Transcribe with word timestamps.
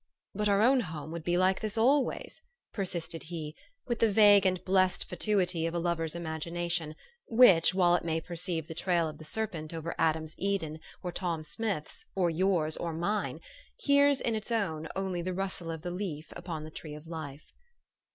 "But 0.33 0.49
our 0.49 0.63
own 0.63 0.79
home 0.79 1.11
would 1.11 1.23
be 1.23 1.37
like 1.37 1.59
this 1.61 1.77
always," 1.77 2.41
persisted 2.73 3.21
he, 3.21 3.55
with 3.85 3.99
the 3.99 4.11
vague 4.11 4.47
and 4.47 4.59
blessed 4.65 5.05
fatuity 5.05 5.67
of 5.67 5.75
a 5.75 5.77
lover's 5.77 6.15
imagination, 6.15 6.95
which, 7.27 7.75
while 7.75 7.93
it 7.93 8.03
may 8.03 8.19
perceive 8.19 8.67
the 8.67 8.73
trail 8.73 9.07
of 9.07 9.19
the 9.19 9.23
serpent 9.23 9.75
over 9.75 9.93
Adam's 9.99 10.33
Eden, 10.39 10.79
or 11.03 11.11
Tom 11.11 11.43
Smith's, 11.43 12.03
or 12.15 12.31
3~ours, 12.31 12.77
or 12.77 12.93
mine, 12.93 13.41
hears 13.75 14.19
in 14.19 14.33
its 14.33 14.51
own 14.51 14.87
only 14.95 15.21
the 15.21 15.35
rustle 15.35 15.69
of 15.69 15.83
the 15.83 15.91
leaf 15.91 16.33
upon 16.35 16.63
the 16.63 16.71
tree 16.71 16.95
of 16.95 17.05
life. 17.05 17.53